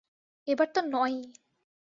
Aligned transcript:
এবার 0.47 0.67
তো 0.73 0.81
নয়ই। 0.87 1.17